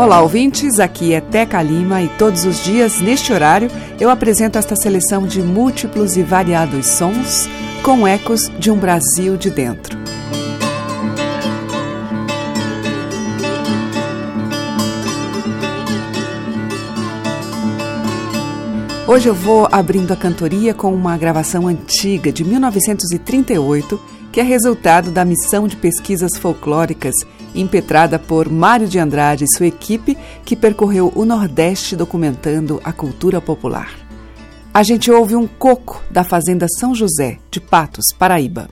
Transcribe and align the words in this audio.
Olá, 0.00 0.22
ouvintes. 0.22 0.80
Aqui 0.80 1.12
é 1.12 1.20
Teca 1.20 1.60
Lima 1.60 2.00
e 2.00 2.08
todos 2.16 2.46
os 2.46 2.64
dias, 2.64 3.02
neste 3.02 3.34
horário, 3.34 3.70
eu 4.00 4.08
apresento 4.08 4.56
esta 4.56 4.74
seleção 4.74 5.26
de 5.26 5.42
múltiplos 5.42 6.16
e 6.16 6.22
variados 6.22 6.86
sons 6.86 7.46
com 7.82 8.08
ecos 8.08 8.50
de 8.58 8.70
um 8.70 8.78
Brasil 8.78 9.36
de 9.36 9.50
dentro. 9.50 9.98
Hoje 19.06 19.28
eu 19.28 19.34
vou 19.34 19.68
abrindo 19.70 20.12
a 20.12 20.16
cantoria 20.16 20.72
com 20.72 20.94
uma 20.94 21.18
gravação 21.18 21.68
antiga 21.68 22.32
de 22.32 22.42
1938, 22.42 24.00
que 24.32 24.40
é 24.40 24.42
resultado 24.42 25.10
da 25.10 25.24
missão 25.24 25.66
de 25.66 25.76
pesquisas 25.76 26.38
folclóricas 26.38 27.14
impetrada 27.54 28.18
por 28.18 28.50
Mário 28.50 28.86
de 28.86 28.98
Andrade 28.98 29.44
e 29.44 29.56
sua 29.56 29.66
equipe, 29.66 30.16
que 30.44 30.56
percorreu 30.56 31.12
o 31.14 31.24
Nordeste 31.24 31.96
documentando 31.96 32.80
a 32.84 32.92
cultura 32.92 33.40
popular. 33.40 33.90
A 34.72 34.82
gente 34.82 35.10
ouve 35.10 35.34
um 35.34 35.46
coco 35.46 36.02
da 36.10 36.22
Fazenda 36.22 36.66
São 36.78 36.94
José, 36.94 37.38
de 37.50 37.60
Patos, 37.60 38.04
Paraíba. 38.16 38.68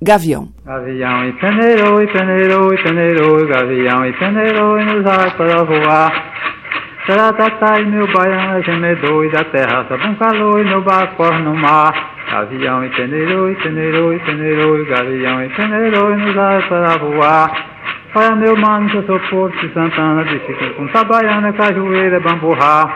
Gavião. 0.00 0.48
Gavião 0.64 1.28
e 1.28 1.32
peneirou, 1.34 2.02
e 2.02 2.12
peneirou, 2.12 2.74
e 2.74 2.82
peneirou, 2.82 3.46
gavião 3.46 4.06
e 4.06 4.12
peneirou, 4.14 4.80
e 4.80 4.84
nos 4.84 5.06
ar 5.06 5.36
para 5.36 5.62
voar. 5.62 6.32
Taratatá 7.06 7.80
e 7.80 7.86
meu 7.86 8.12
baiano 8.12 8.58
é 8.58 8.62
gemedor, 8.62 9.26
e 9.26 9.30
da 9.30 9.44
terra 9.44 9.86
sobe 9.86 10.06
um 10.08 10.14
calor, 10.16 10.60
e 10.60 10.64
meu 10.64 10.82
barco 10.82 11.22
no 11.38 11.54
mar. 11.54 12.11
Gavião 12.30 12.84
e 12.84 12.90
peneirou, 12.90 13.50
e 13.50 13.54
peneirou, 13.56 14.12
e 14.14 14.18
peneirou, 14.20 14.78
e 14.78 14.84
gavião 14.84 15.44
e 15.44 15.48
peneirou, 15.50 16.12
e 16.12 16.16
nos 16.16 16.38
ar 16.38 16.68
para 16.68 16.98
voar. 16.98 17.50
Olha 18.14 18.36
meu 18.36 18.56
mano, 18.56 18.88
que 18.90 18.96
eu 18.96 19.02
sou 19.04 19.20
Porto 19.20 19.58
de 19.58 19.72
Santana, 19.72 20.24
de 20.24 20.38
Chico 20.40 20.74
com 20.76 20.86
Tabaiana, 20.88 21.52
Cajueira, 21.52 22.20
Bamburrá. 22.20 22.92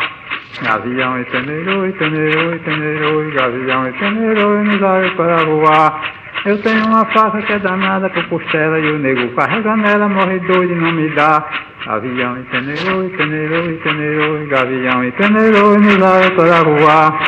Gavião 0.62 1.20
e 1.20 1.24
peneirou, 1.24 1.86
e 1.86 1.92
peneirou, 1.92 2.54
e 2.54 2.58
peneirou, 2.60 3.24
e 3.24 3.30
gavião 3.32 3.88
e 3.88 3.92
peneirou, 3.92 4.60
e 4.60 4.64
nos 4.64 4.82
ar 4.82 5.10
para 5.16 5.44
voar. 5.44 6.00
Eu 6.46 6.62
tenho 6.62 6.86
uma 6.86 7.04
faca 7.06 7.42
que 7.42 7.52
é 7.52 7.58
danada 7.58 8.08
por 8.08 8.24
costela 8.28 8.78
e 8.78 8.90
o 8.92 8.98
nego 8.98 9.28
carrega 9.34 9.76
nela, 9.76 10.08
morre 10.08 10.38
doido 10.40 10.72
e 10.72 10.76
não 10.76 10.92
me 10.92 11.08
dá. 11.10 11.44
Gavião 11.84 12.38
e 12.38 12.42
peneirou, 12.44 13.04
e 13.04 13.10
peneirou, 13.10 13.70
e 13.70 13.74
peneirou, 13.78 14.42
e 14.42 14.46
gavião 14.46 15.04
e 15.04 15.12
peneirou, 15.12 15.74
e 15.74 15.78
nos 15.78 16.02
ar 16.02 16.30
para 16.36 16.62
voar. 16.62 17.18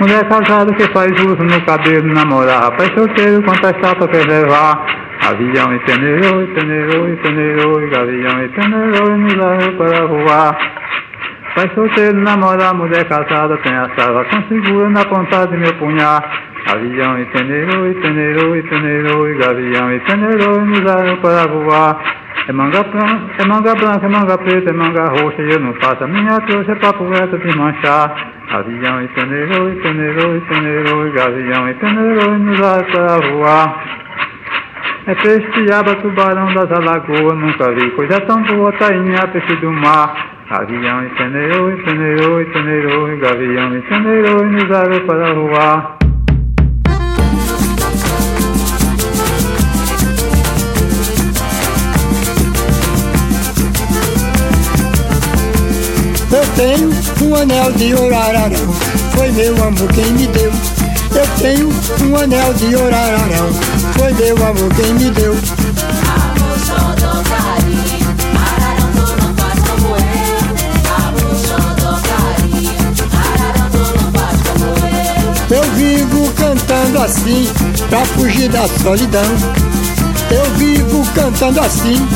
Mulher 0.00 0.28
casada 0.28 0.74
que 0.74 0.92
faz 0.92 1.12
uso 1.20 1.36
no 1.36 1.64
cabelo 1.64 2.12
namorar, 2.12 2.64
rapaz 2.64 2.90
solteiro 2.94 3.40
quantas 3.44 3.76
chapas 3.80 4.08
quer 4.10 4.26
levar. 4.26 4.84
Gavião 5.22 5.72
e 5.72 5.78
peneirou, 5.78 6.42
e 6.42 6.46
peneirou, 6.48 7.08
e 7.08 7.16
peneirou, 7.16 7.80
e 7.80 7.90
gavião 7.90 8.44
e 8.44 8.48
peneirou, 8.48 9.14
e 9.14 9.18
nos 9.18 9.38
ar 9.38 9.72
para 9.78 10.06
voar. 10.06 10.58
Pai 11.54 11.70
solteiro 11.76 12.18
namorar, 12.18 12.74
mulher 12.74 13.04
casada 13.04 13.56
tem 13.58 13.72
a 13.72 13.88
salvação 13.96 14.42
segura 14.48 14.90
na 14.90 15.04
ponta 15.04 15.46
de 15.46 15.56
meu 15.56 15.72
punhar. 15.74 16.20
Gavião 16.66 17.20
e 17.20 17.26
peneirou, 17.26 17.86
e 17.86 17.94
peneirou, 17.94 18.56
e 18.56 18.62
peneirou, 18.64 19.28
e 19.28 19.34
gavião 19.34 19.92
e 19.92 20.00
peneirou, 20.00 20.60
e 20.60 20.64
nos 20.64 20.90
ar 20.90 21.16
para 21.18 21.46
voar. 21.46 22.23
É 22.46 22.52
manga 22.52 22.82
branca, 22.82 23.42
é 23.42 23.46
manga 23.46 23.74
branca, 23.74 24.04
é 24.04 24.08
manga 24.08 24.36
preta, 24.36 24.68
é 24.68 24.72
manga 24.74 25.04
roxa, 25.08 25.40
eu 25.40 25.60
não 25.60 25.72
faço 25.74 26.04
a 26.04 26.06
minha 26.06 26.38
trouxa, 26.40 26.72
é 26.72 26.74
papo 26.74 27.08
reto 27.08 27.38
de 27.38 27.56
manchar. 27.56 28.14
Gavião 28.50 29.02
e 29.02 29.08
peneirou, 29.08 29.70
e 29.70 29.76
peneirou, 29.76 30.36
e 30.36 30.40
peneirou, 30.42 31.06
e 31.06 31.10
gavião 31.12 31.70
e 31.70 31.74
peneirou, 31.74 32.34
e 32.34 32.38
nos 32.38 32.60
ar 32.60 32.84
para 32.84 33.30
voar. 33.30 33.84
É 35.06 35.14
peixe 35.14 35.48
piaba, 35.52 35.94
tubarão 35.96 36.52
das 36.52 36.70
alagoas, 36.70 37.38
nunca 37.38 37.72
vi 37.72 37.90
coisa 37.92 38.20
tão 38.20 38.42
boa, 38.42 38.70
tainha, 38.72 39.26
peixe 39.32 39.56
do 39.56 39.72
mar. 39.72 40.14
Gavião 40.50 41.02
e 41.02 41.08
peneirou, 41.16 41.70
e 41.70 41.76
peneirou, 41.82 42.42
e 42.42 42.44
peneirou, 42.44 43.08
e 43.08 43.16
gavião 43.16 43.74
e 43.74 43.80
peneirou, 43.80 44.44
e 44.44 44.50
nos 44.50 44.70
ar 44.70 45.00
para 45.06 45.32
voar. 45.32 45.93
Tenho 56.56 56.90
um 57.22 57.34
anel 57.34 57.72
de 57.72 57.94
orararão, 57.94 58.74
foi 59.14 59.30
meu 59.32 59.54
amor 59.64 59.92
quem 59.92 60.12
me 60.12 60.26
deu. 60.28 60.52
Eu 61.14 61.26
tenho 61.40 61.68
um 62.02 62.16
anel 62.16 62.54
de 62.54 62.74
orararão, 62.76 63.48
foi 63.96 64.12
meu 64.14 64.36
amor 64.36 64.74
quem 64.74 64.94
me 64.94 65.10
deu. 65.10 65.36
Eu 75.50 75.62
vivo 75.76 76.32
cantando 76.34 76.98
assim, 77.00 77.48
pra 77.88 78.04
fugir 78.06 78.48
da 78.48 78.66
solidão. 78.82 79.22
Eu 80.30 80.50
vivo 80.56 81.04
cantando 81.14 81.60
assim, 81.60 82.08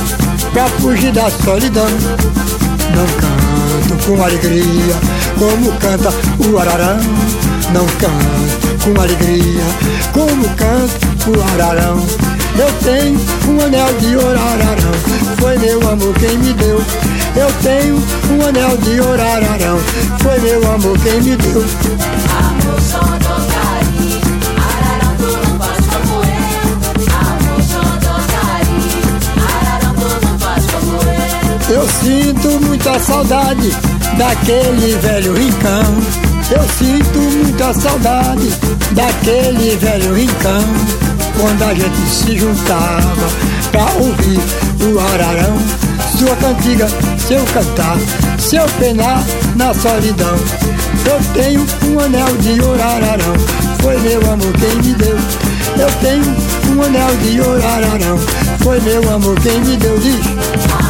pra 0.53 0.66
fugir 0.81 1.12
da 1.12 1.31
solidão. 1.31 1.88
Não 2.94 3.06
canto 3.21 3.38
com 4.08 4.22
alegria, 4.22 4.94
como 5.38 5.70
canta 5.72 6.08
o 6.48 6.58
ararão. 6.58 6.98
Não 7.74 7.84
canto 8.00 8.82
com 8.82 8.98
alegria, 8.98 9.62
como 10.14 10.48
canta 10.56 11.28
o 11.28 11.52
ararão. 11.52 12.06
Eu 12.58 12.72
tenho 12.82 13.20
um 13.48 13.64
anel 13.66 13.92
de 14.00 14.16
orararão, 14.16 14.92
foi 15.38 15.58
meu 15.58 15.91
amor 15.91 16.14
quem 16.14 16.38
me 16.38 16.54
deu. 16.54 16.82
Eu 17.36 17.52
tenho 17.62 17.97
um 18.30 18.47
anel 18.48 18.78
de 18.78 18.98
orararão, 18.98 19.78
foi 20.22 20.41
meu 20.41 20.72
amor 20.72 20.98
quem 21.00 21.20
me 21.20 21.36
deu. 21.36 21.62
Amor 22.38 22.80
ararão 24.56 25.16
tu 25.18 25.38
não 25.47 25.58
faz 25.58 25.86
como 25.86 26.24
eu. 26.24 26.72
Amor 27.20 27.62
xodocari, 27.62 28.80
ararão 29.60 29.94
tu 29.94 30.26
não 30.26 30.38
faz 30.38 30.64
como 30.66 30.97
eu. 31.02 31.76
Eu 31.76 31.88
sinto 32.00 32.64
muita 32.64 32.98
saudade 33.00 33.97
daquele 34.18 34.98
velho 34.98 35.32
rincão. 35.34 35.94
Eu 36.50 36.62
sinto 36.76 37.18
muita 37.18 37.72
saudade 37.72 38.50
daquele 38.92 39.76
velho 39.76 40.14
rincão. 40.14 40.64
Quando 41.40 41.62
a 41.62 41.72
gente 41.72 42.08
se 42.08 42.36
juntava 42.36 43.28
pra 43.70 43.84
ouvir 44.00 44.40
o 44.84 44.98
ararão. 44.98 45.56
Sua 46.18 46.34
cantiga, 46.36 46.88
seu 47.18 47.44
cantar, 47.54 47.96
seu 48.38 48.64
penar 48.80 49.22
na 49.54 49.72
solidão. 49.72 50.34
Eu 51.06 51.20
tenho 51.32 51.64
um 51.86 52.00
anel 52.00 52.36
de 52.38 52.60
orararão, 52.60 53.34
foi 53.80 53.96
meu 54.00 54.20
amor 54.32 54.52
quem 54.58 54.82
me 54.82 54.94
deu. 54.94 55.16
Eu 55.78 55.90
tenho 56.00 56.76
um 56.76 56.82
anel 56.82 57.16
de 57.22 57.40
orararão, 57.40 58.18
foi 58.64 58.80
meu 58.80 59.14
amor 59.14 59.38
quem 59.40 59.60
me 59.60 59.76
deu. 59.76 59.96
Diz. 59.98 60.88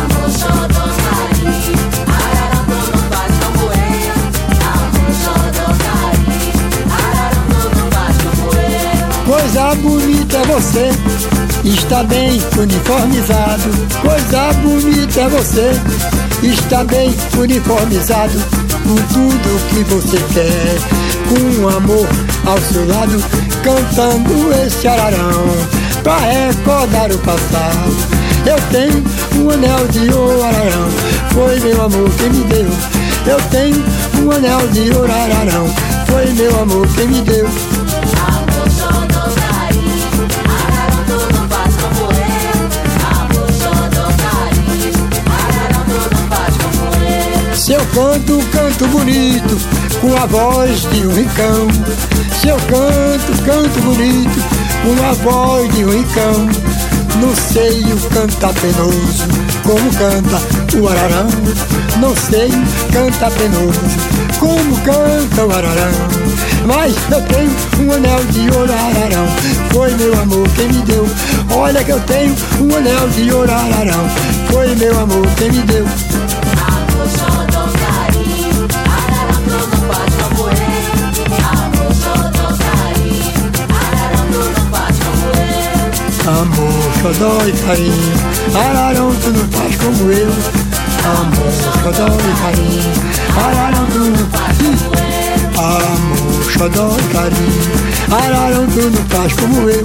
Coisa 9.48 9.74
bonita 9.76 10.36
é 10.36 10.44
você, 10.44 10.90
está 11.64 12.02
bem 12.02 12.38
uniformizado. 12.58 13.62
Coisa 14.02 14.52
bonita 14.62 15.20
é 15.22 15.28
você, 15.30 15.70
está 16.42 16.84
bem 16.84 17.16
uniformizado. 17.34 18.38
Com 18.84 18.94
tudo 19.14 19.68
que 19.70 19.84
você 19.84 20.18
quer, 20.34 20.76
com 21.30 21.66
amor 21.66 22.06
ao 22.44 22.58
seu 22.58 22.86
lado, 22.88 23.24
cantando 23.64 24.52
esse 24.66 24.86
ararão, 24.86 25.46
pra 26.02 26.18
recordar 26.18 27.10
o 27.10 27.18
passado. 27.20 27.96
Eu 28.44 28.58
tenho 28.70 29.02
um 29.42 29.50
anel 29.50 29.88
de 29.88 30.12
orararão, 30.12 30.88
foi 31.32 31.58
meu 31.60 31.86
amor 31.86 32.10
quem 32.18 32.28
me 32.28 32.44
deu. 32.44 32.68
Eu 33.26 33.40
tenho 33.50 33.82
um 34.22 34.30
anel 34.30 34.68
de 34.68 34.94
orararão, 34.94 35.74
foi 36.06 36.26
meu 36.34 36.60
amor 36.60 36.86
quem 36.94 37.08
me 37.08 37.22
deu. 37.22 37.77
Canto, 47.94 48.38
canto 48.52 48.87
bonito, 48.88 49.56
com 50.00 50.17
a 50.17 50.26
voz 50.26 50.82
de 50.82 51.06
um 51.06 51.14
ricão. 51.14 51.69
Se 52.40 52.49
eu 52.49 52.56
canto, 52.56 53.43
canto 53.44 53.81
bonito, 53.82 54.43
com 54.82 55.05
a 55.05 55.12
voz 55.12 55.75
de 55.75 55.85
um 55.85 55.90
ricão. 55.90 56.49
Não 57.20 57.35
sei 57.35 57.82
o 57.93 57.96
cantar 58.11 58.52
penoso, 58.55 59.26
como 59.64 59.90
canta 59.94 60.79
o 60.79 60.88
ararão. 60.88 61.29
Não 62.00 62.14
sei 62.14 62.49
cantar 62.93 63.31
penoso, 63.32 63.81
como 64.38 64.76
canta 64.82 65.44
o 65.44 65.50
ararão. 65.50 66.38
Mas 66.64 66.94
eu 67.11 67.20
tenho 67.23 67.50
um 67.81 67.93
anel 67.93 68.25
de 68.26 68.41
ouro 68.56 68.73
ararão, 68.73 69.26
foi 69.73 69.93
meu 69.94 70.20
amor 70.20 70.49
quem 70.55 70.69
me 70.69 70.82
deu. 70.82 71.08
Olha 71.56 71.82
que 71.82 71.91
eu 71.91 72.00
tenho 72.00 72.37
um 72.61 72.76
anel 72.76 73.08
de 73.08 73.32
ouro 73.32 73.50
ararão, 73.50 74.08
foi 74.50 74.75
meu 74.76 75.00
amor 75.00 75.26
quem 75.37 75.50
me 75.50 75.62
deu. 75.62 76.18
Amor, 86.28 86.92
xodó 87.00 87.38
e 87.46 87.52
carinho, 87.52 88.12
ararão 88.54 89.14
tu 89.14 89.30
não 89.30 89.48
faz 89.48 89.76
como 89.76 90.12
eu. 90.12 90.28
Amor, 91.08 91.52
xodó 91.82 92.06
e 92.19 92.32
carinho, 92.42 92.92
ararão 93.46 93.86
tu 93.86 93.98
não 93.98 94.26
faz 94.28 94.58
como 94.58 94.92
eu. 94.94 95.08
Amor, 95.64 96.52
xodó 96.52 96.96
e 96.98 97.02
carinho, 97.14 97.64
ararão 98.12 98.66
tu 98.66 98.82
não 98.90 99.04
faz 99.08 99.32
como 99.32 99.70
eu. 99.70 99.84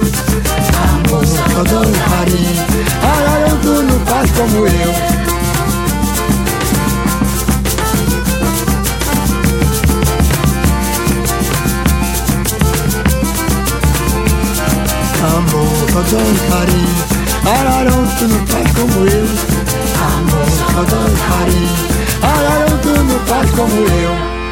Amor, 0.84 1.24
xodó 1.24 1.82
e 1.82 1.92
carinho, 2.10 2.64
ararão 3.02 3.56
tu 3.62 3.82
não 3.82 3.98
faz 4.00 4.30
como 4.32 4.66
eu. 4.66 5.23
Xodó 15.94 16.18
e 16.18 16.50
carinho, 16.50 16.88
ararão 17.46 18.04
tu 18.18 18.26
não 18.26 18.44
faz 18.48 18.68
como 18.72 19.06
eu. 19.06 19.26
Amor, 20.02 20.44
xodó 20.50 21.06
e 21.06 21.14
carinho, 21.30 21.70
ararão 22.20 22.78
tu 22.78 22.88
não 22.88 23.18
faz 23.26 23.48
como 23.52 23.76
eu. 23.76 24.43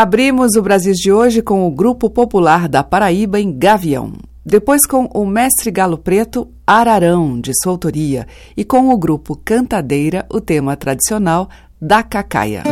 Abrimos 0.00 0.54
o 0.54 0.62
Brasil 0.62 0.92
de 0.94 1.10
hoje 1.10 1.42
com 1.42 1.66
o 1.66 1.70
Grupo 1.72 2.08
Popular 2.08 2.68
da 2.68 2.84
Paraíba 2.84 3.40
em 3.40 3.50
Gavião. 3.50 4.12
Depois 4.46 4.86
com 4.86 5.06
o 5.06 5.26
Mestre 5.26 5.72
Galo 5.72 5.98
Preto, 5.98 6.46
Ararão, 6.64 7.40
de 7.40 7.50
sua 7.60 7.72
autoria. 7.72 8.24
E 8.56 8.64
com 8.64 8.90
o 8.90 8.96
grupo 8.96 9.34
Cantadeira, 9.34 10.24
o 10.30 10.40
tema 10.40 10.76
tradicional 10.76 11.48
da 11.82 12.04
Cacaia. 12.04 12.62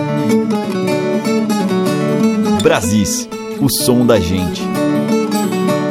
Brasis, 2.62 3.28
o 3.60 3.68
som 3.68 4.06
da 4.06 4.20
gente. 4.20 4.62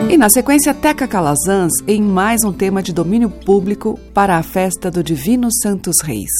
E 0.09 0.15
na 0.15 0.29
sequência, 0.29 0.73
Teca 0.73 1.05
Calazans 1.05 1.73
em 1.85 2.01
mais 2.01 2.45
um 2.45 2.53
tema 2.53 2.81
de 2.81 2.93
domínio 2.93 3.29
público 3.29 3.99
para 4.13 4.37
a 4.37 4.41
festa 4.41 4.89
do 4.89 5.03
Divino 5.03 5.49
Santos 5.51 5.97
Reis. 6.01 6.31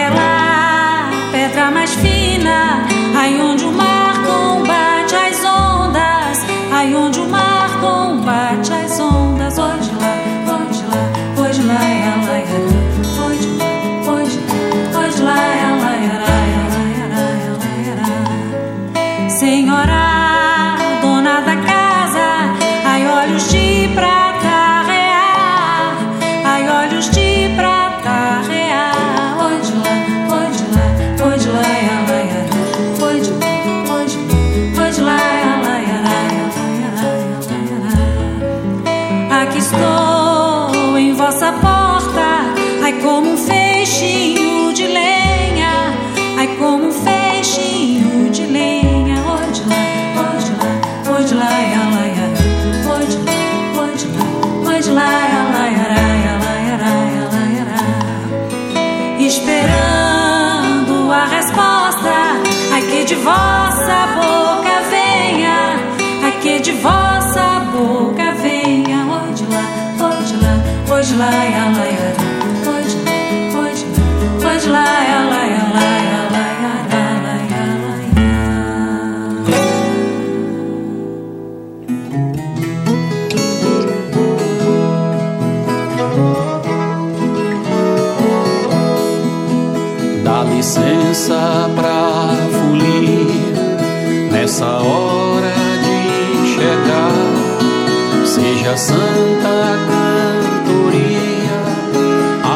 amarelar, 0.00 1.10
pedra 1.30 1.70
mais 1.70 1.94
fina, 1.94 2.86
aí 3.16 3.40
onde 3.40 3.64
o 3.64 3.69
vossa 63.22 64.06
boca 64.16 64.82
venha, 64.90 65.76
aqui 66.28 66.60
de 66.60 66.72
vossa 66.72 67.60
boca 67.72 68.32
venha, 68.34 69.04
hoje 69.06 69.44
lá, 69.50 69.64
hoje 70.06 70.36
lá, 70.36 70.54
hoje 70.94 71.14
lá, 71.16 71.28
hoje 71.28 71.60
lá, 71.60 72.10
hoje 74.50 74.68
lá, 74.68 74.84
hoje 75.10 75.18
lá, 75.70 75.80
hoje 75.80 76.20
licença 90.60 91.70
pra 91.74 92.19
essa 94.50 94.66
hora 94.66 95.54
de 95.84 96.42
enxergar. 96.42 97.12
Seja 98.26 98.76
santa 98.76 99.78
cantoria, 100.56 101.60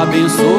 abençoe. 0.02 0.53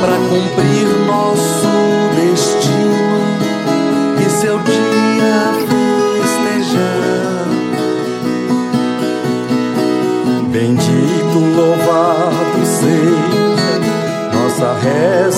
para 0.00 0.16
cumprir 0.28 0.86
nosso 1.06 1.68
destino 2.14 3.18
e 4.20 4.30
seu 4.30 4.58
dia 4.60 5.52
festejar. 6.22 7.48
Bendito, 10.50 11.38
louvado 11.56 12.64
seja 12.64 13.48
nossa 14.32 14.72
reza 14.80 15.37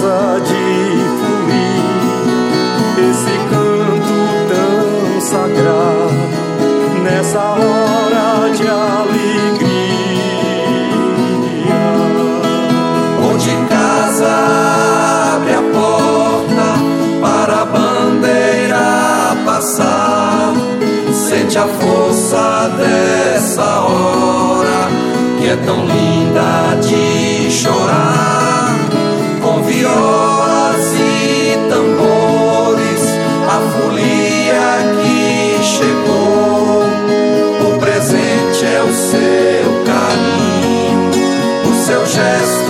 a 21.63 21.69
força 21.69 22.71
dessa 22.79 23.81
hora 23.81 24.89
que 25.39 25.47
é 25.47 25.57
tão 25.57 25.85
linda 25.85 26.77
de 26.81 27.51
chorar. 27.51 28.77
Com 29.43 29.63
violas 29.63 30.95
e 30.95 31.59
tambores 31.69 33.03
a 33.47 33.61
folia 33.73 34.71
que 35.03 35.63
chegou. 35.63 36.85
O 37.69 37.79
presente 37.79 38.65
é 38.65 38.83
o 38.83 38.95
seu 38.95 39.85
carinho 39.85 40.61
o 41.69 41.75
seu 41.85 42.07
gesto 42.07 42.70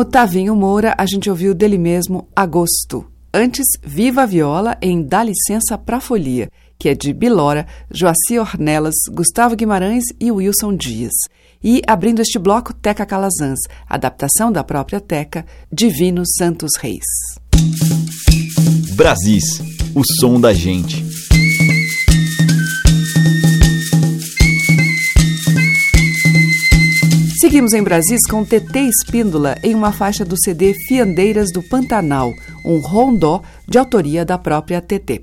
O 0.00 0.04
Tavinho 0.04 0.56
Moura, 0.56 0.94
a 0.96 1.04
gente 1.04 1.28
ouviu 1.28 1.54
dele 1.54 1.76
mesmo 1.76 2.26
Agosto. 2.34 3.04
Antes, 3.34 3.66
Viva 3.82 4.22
a 4.22 4.26
Viola 4.26 4.78
em 4.80 5.02
Dá 5.02 5.22
Licença 5.22 5.76
pra 5.76 6.00
Folia, 6.00 6.48
que 6.78 6.88
é 6.88 6.94
de 6.94 7.12
Bilora, 7.12 7.66
Joaci 7.92 8.38
Ornelas, 8.38 8.94
Gustavo 9.12 9.54
Guimarães 9.54 10.04
e 10.18 10.32
Wilson 10.32 10.74
Dias. 10.74 11.12
E, 11.62 11.82
abrindo 11.86 12.22
este 12.22 12.38
bloco, 12.38 12.72
Teca 12.72 13.04
Calazans, 13.04 13.58
adaptação 13.86 14.50
da 14.50 14.64
própria 14.64 15.00
Teca, 15.00 15.44
Divino 15.70 16.22
Santos 16.26 16.70
Reis. 16.80 17.04
Brasis, 18.94 19.44
o 19.94 20.02
som 20.18 20.40
da 20.40 20.54
gente. 20.54 21.09
Seguimos 27.50 27.72
em 27.72 27.82
Brasis 27.82 28.20
com 28.30 28.44
TT 28.44 28.78
Espíndola 28.78 29.58
em 29.64 29.74
uma 29.74 29.90
faixa 29.90 30.24
do 30.24 30.36
CD 30.40 30.72
Fiandeiras 30.86 31.50
do 31.52 31.60
Pantanal, 31.60 32.32
um 32.64 32.78
rondó 32.78 33.42
de 33.66 33.76
autoria 33.76 34.24
da 34.24 34.38
própria 34.38 34.80
TT. 34.80 35.22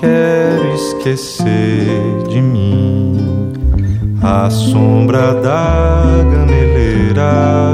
Quero 0.00 0.74
esquecer 0.74 2.22
de 2.28 2.40
mim 2.40 3.52
a 4.22 4.48
sombra 4.48 5.34
da 5.34 6.02
gameleira. 6.30 7.72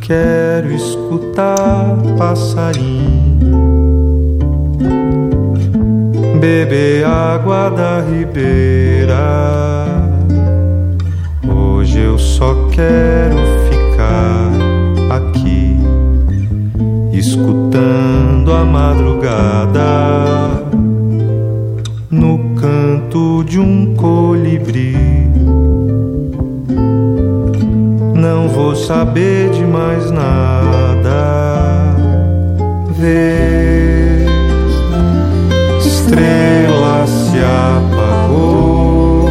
Quero 0.00 0.72
escutar 0.72 1.96
passarinho 2.18 3.24
beber 6.40 7.04
água 7.04 7.70
da 7.70 8.00
ribeira. 8.00 9.14
Hoje 11.46 12.00
eu 12.00 12.18
só 12.18 12.68
quero 12.70 13.36
ficar 13.70 14.73
escutando 17.18 18.52
a 18.52 18.64
madrugada 18.64 20.64
no 22.10 22.54
canto 22.54 23.44
de 23.44 23.58
um 23.58 23.94
colibri. 23.94 24.96
Não 28.14 28.48
vou 28.48 28.74
saber 28.74 29.50
de 29.50 29.64
mais 29.64 30.10
nada. 30.10 31.94
Ver 32.98 33.94
estrela 36.04 37.06
se 37.06 37.38
apagou, 37.38 39.30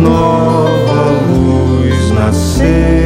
nova 0.00 1.02
luz 1.28 2.10
nasceu, 2.12 3.03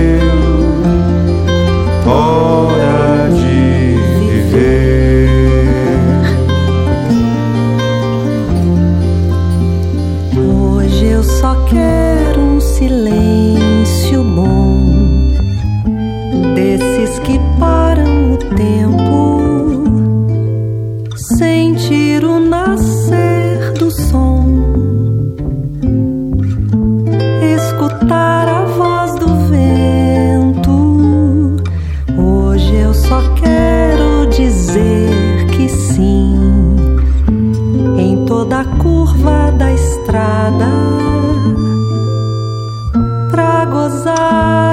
pra 43.89 44.68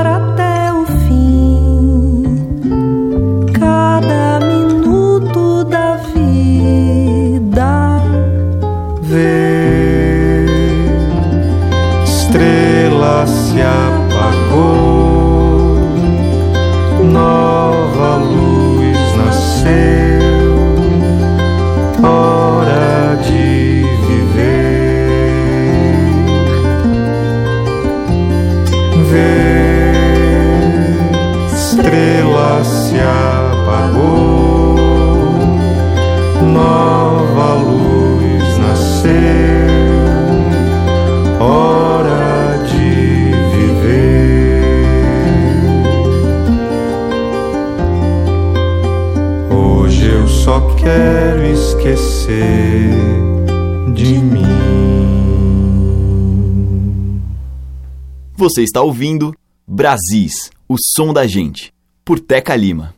Você 58.55 58.63
está 58.63 58.81
ouvindo 58.81 59.35
Brasis, 59.67 60.49
o 60.65 60.77
som 60.95 61.11
da 61.11 61.27
gente, 61.27 61.73
por 62.05 62.21
Teca 62.21 62.55
Lima. 62.55 62.95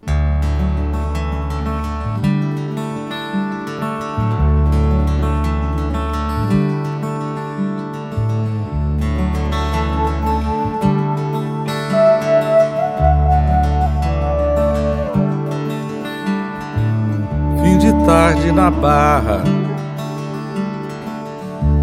Fim 17.63 17.79
de 17.79 18.05
tarde 18.05 18.51
na 18.51 18.69
barra, 18.69 19.43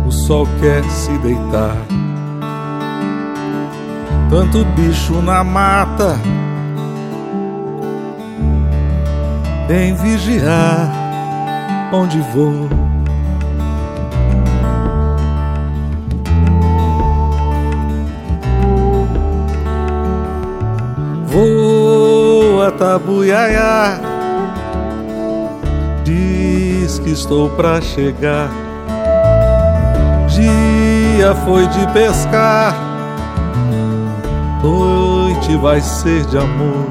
o 0.06 0.12
sol 0.12 0.46
quer 0.60 0.88
se 0.88 1.18
deitar. 1.18 1.93
Tanto 4.35 4.64
bicho 4.64 5.23
na 5.23 5.44
mata, 5.44 6.18
em 9.70 9.94
vigiar 9.94 10.90
onde 11.92 12.20
vou. 12.35 12.68
Voa 21.29 22.73
tabuiaiá, 22.73 24.01
diz 26.03 26.99
que 26.99 27.11
estou 27.11 27.51
pra 27.51 27.81
chegar. 27.81 28.51
Dia 30.27 31.37
foi 31.44 31.68
de 31.68 31.87
pescar, 31.92 32.75
noite 34.64 35.57
vai 35.57 35.81
ser 35.81 36.24
de 36.24 36.38
amor. 36.38 36.87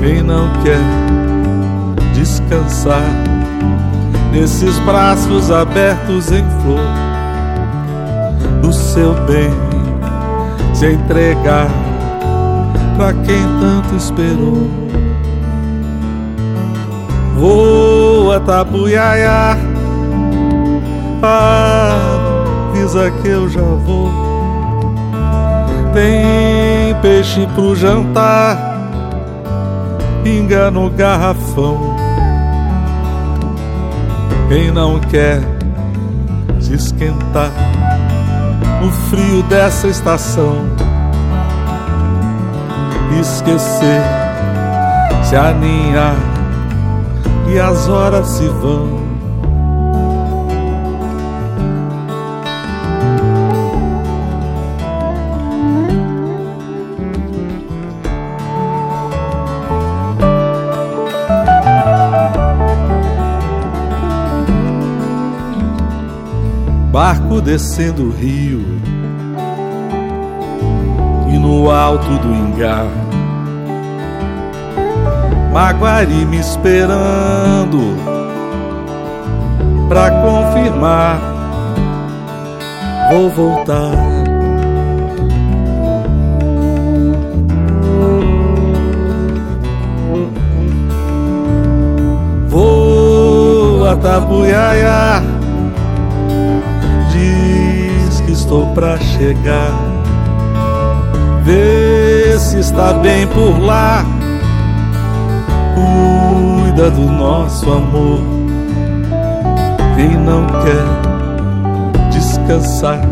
Quem 0.00 0.22
não 0.22 0.48
quer 0.62 0.78
descansar 2.14 3.02
nesses 4.32 4.78
braços 4.80 5.50
abertos 5.50 6.30
em 6.30 6.44
flor, 6.62 6.78
do 8.62 8.72
seu 8.72 9.14
bem 9.26 9.50
se 10.72 10.92
entregar 10.92 11.68
pra 12.96 13.12
quem 13.12 13.42
tanto 13.60 13.96
esperou. 13.96 14.70
Voa, 17.36 18.38
tabuiaia, 18.38 19.58
avisa 22.70 23.10
que 23.10 23.28
eu 23.28 23.48
já 23.48 23.60
vou. 23.60 24.29
Tem 25.92 26.94
peixe 27.02 27.46
pro 27.54 27.74
jantar, 27.74 28.56
pinga 30.22 30.70
no 30.70 30.88
garrafão. 30.90 31.96
Quem 34.48 34.70
não 34.70 35.00
quer 35.00 35.40
se 36.60 36.74
esquentar 36.74 37.50
no 38.80 38.90
frio 38.90 39.42
dessa 39.44 39.88
estação, 39.88 40.56
esquecer, 43.20 44.02
se 45.24 45.36
aninhar 45.36 46.16
e 47.52 47.58
as 47.58 47.88
horas 47.88 48.28
se 48.28 48.48
vão. 48.48 48.99
Barco 66.90 67.40
descendo 67.40 68.04
o 68.04 68.10
rio 68.10 68.64
e 71.32 71.38
no 71.38 71.70
alto 71.70 72.10
do 72.18 72.34
engar 72.34 72.86
Maguari 75.52 76.24
me 76.26 76.38
esperando 76.38 77.96
pra 79.88 80.08
confirmar. 80.22 81.18
Vou 83.10 83.28
voltar. 83.30 83.90
Vou 92.48 93.88
a 93.88 93.96
Tabuiaia. 93.96 95.09
Pra 98.80 98.98
chegar. 98.98 99.78
Vê 101.44 102.38
se 102.38 102.60
está 102.60 102.94
bem 102.94 103.26
por 103.26 103.60
lá. 103.60 104.06
Cuida 105.74 106.90
do 106.90 107.02
nosso 107.02 107.70
amor. 107.70 108.20
Quem 109.96 110.16
não 110.16 110.46
quer 110.46 112.08
descansar, 112.10 113.02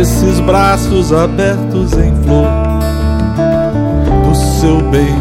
esses 0.00 0.40
braços 0.40 1.12
abertos 1.12 1.92
em 1.92 2.14
flor, 2.22 2.48
do 4.26 4.34
seu 4.34 4.80
bem 4.88 5.14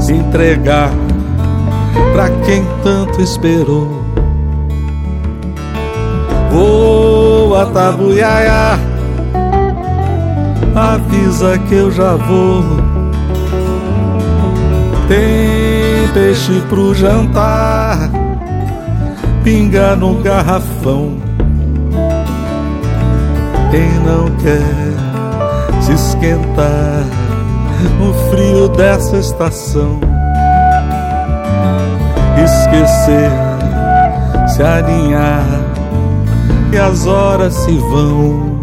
se 0.00 0.14
entregar 0.14 0.90
para 2.14 2.30
quem 2.46 2.64
tanto 2.82 3.20
esperou. 3.20 3.97
Vou 7.58 7.66
a 7.66 7.70
Tabuiaia, 7.72 8.78
avisa 10.76 11.58
que 11.58 11.74
eu 11.74 11.90
já 11.90 12.14
vou. 12.14 12.62
Tem 15.08 16.06
peixe 16.14 16.62
pro 16.68 16.94
jantar, 16.94 18.10
pinga 19.42 19.96
no 19.96 20.22
garrafão. 20.22 21.16
Quem 23.72 23.90
não 24.06 24.30
quer 24.36 25.82
se 25.82 25.94
esquentar 25.94 27.02
no 27.98 28.14
frio 28.30 28.68
dessa 28.68 29.16
estação, 29.16 29.98
esquecer, 32.36 33.32
se 34.46 34.62
alinhar 34.62 35.67
e 36.72 36.78
as 36.78 37.06
horas 37.06 37.54
se 37.54 37.76
vão. 37.78 38.58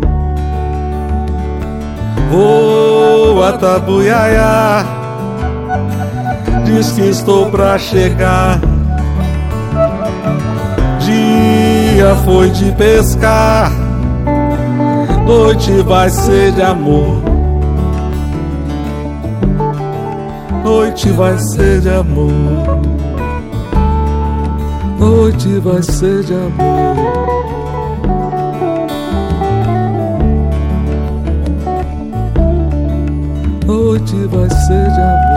Vou 2.32 3.44
a 3.44 3.54
Tabuiaia, 3.54 4.86
diz 6.66 6.92
que 6.92 7.02
estou 7.02 7.50
pra 7.50 7.78
chegar. 7.78 8.60
Dia 11.00 12.16
foi 12.26 12.50
de 12.50 12.72
pescar, 12.72 13.72
noite 15.26 15.72
vai 15.84 16.10
ser 16.10 16.52
de 16.52 16.62
amor. 16.62 17.22
Noite 20.64 21.10
vai 21.12 21.38
ser 21.38 21.80
de 21.82 21.90
amor. 21.90 22.32
Noite 24.98 25.60
vai 25.60 25.84
ser 25.84 26.24
de 26.24 26.34
amor. 26.34 27.15
Noite 33.86 34.16
vai 34.32 34.50
ser 34.50 34.92
de 34.94 35.00
amor. 35.00 35.35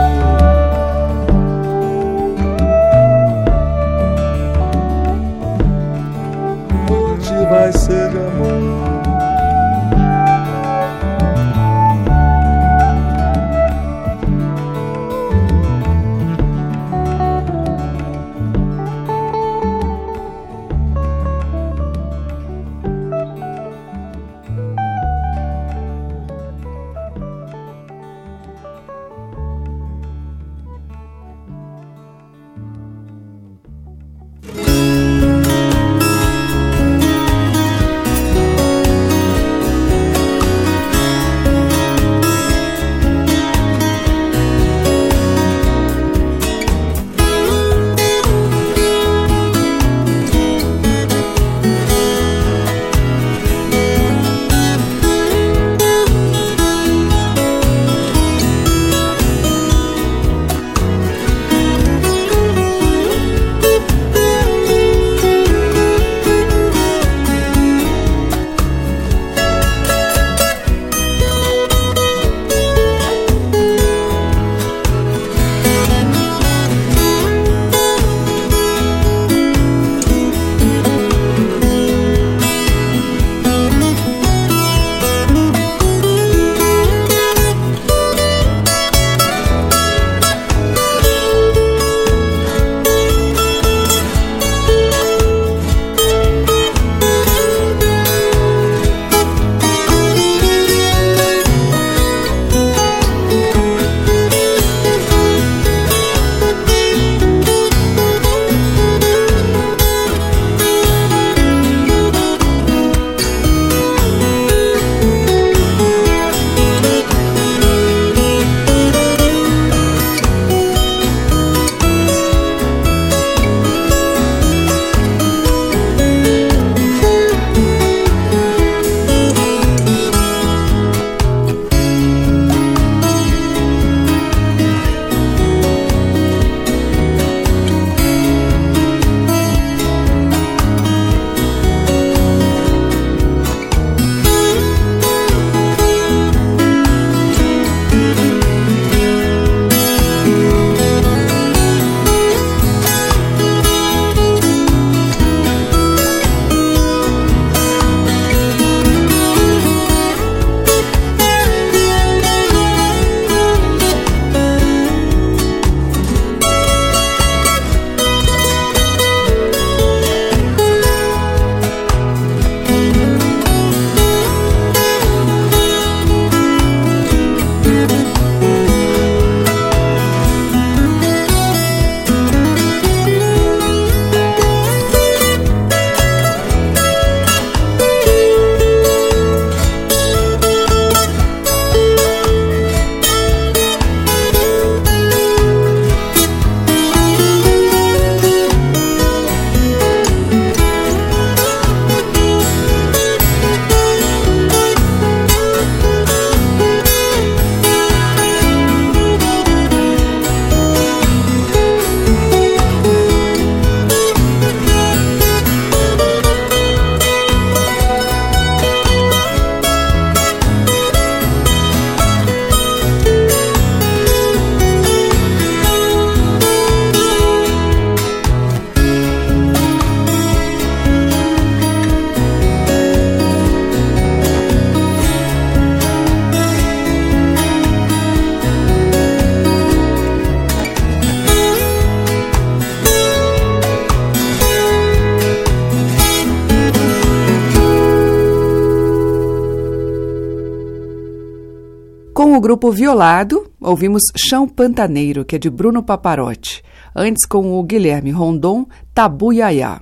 Grupo 252.49 252.71
Violado, 252.71 253.51
ouvimos 253.61 254.01
Chão 254.17 254.47
Pantaneiro, 254.47 255.23
que 255.23 255.35
é 255.35 255.37
de 255.37 255.51
Bruno 255.51 255.83
Paparotti. 255.83 256.63
Antes, 256.95 257.23
com 257.23 257.59
o 257.59 257.61
Guilherme 257.61 258.09
Rondon, 258.09 258.65
Tabu 258.91 259.31
Yaya. 259.31 259.79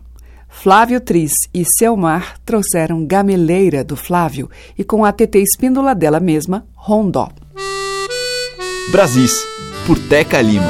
Flávio 0.50 1.00
Tris 1.00 1.32
e 1.54 1.64
Selmar 1.64 2.38
trouxeram 2.44 3.06
Gameleira, 3.06 3.86
do 3.86 3.96
Flávio, 3.96 4.50
e 4.78 4.84
com 4.84 5.06
a 5.06 5.14
TT 5.14 5.40
Espíndola 5.40 5.96
dela 5.96 6.20
mesma, 6.20 6.68
Rondó. 6.76 7.30
Brasis, 8.92 9.48
por 9.86 9.98
Teca 9.98 10.42
Lima. 10.42 10.68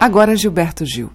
Agora 0.00 0.34
Gilberto 0.34 0.86
Gil. 0.86 1.10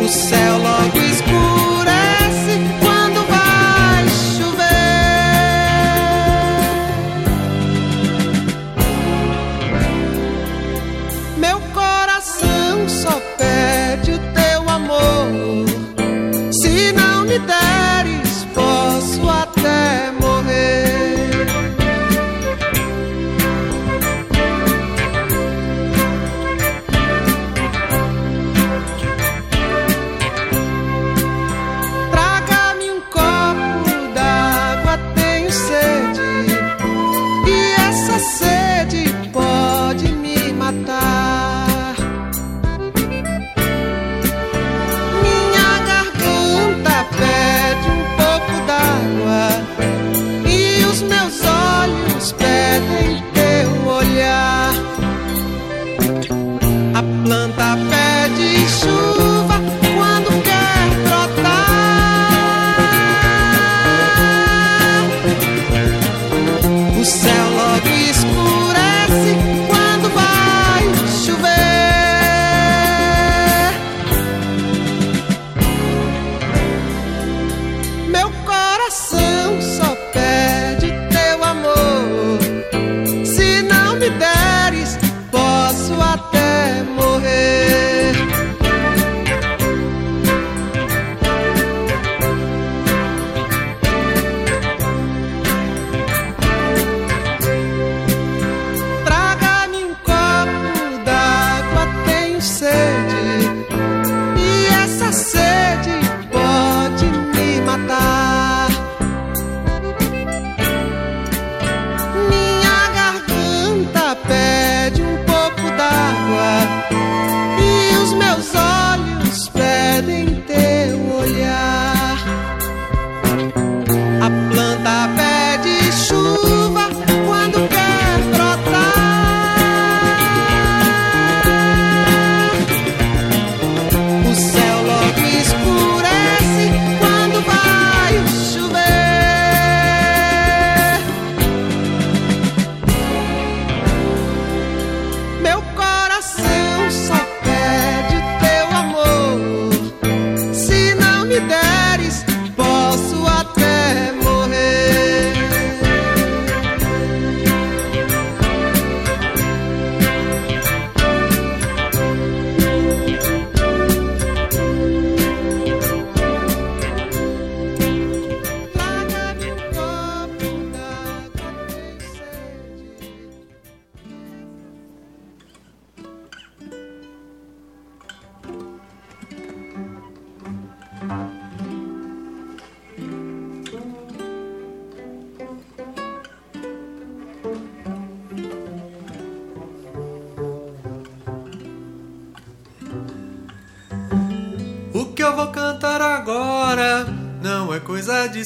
De 0.00 0.61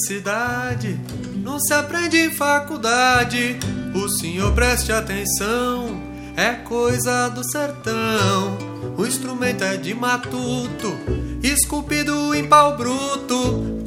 cidade, 0.06 0.98
não 1.34 1.58
se 1.58 1.74
aprende 1.74 2.16
em 2.16 2.30
faculdade. 2.30 3.56
O 3.92 4.08
senhor 4.08 4.52
preste 4.52 4.92
atenção, 4.92 6.00
é 6.36 6.52
coisa 6.52 7.28
do 7.28 7.42
sertão. 7.50 8.56
O 8.96 9.04
instrumento 9.04 9.64
é 9.64 9.76
de 9.76 9.94
matuto, 9.94 10.96
esculpido 11.42 12.34
em 12.34 12.46
pau 12.46 12.76
bruto, 12.76 13.35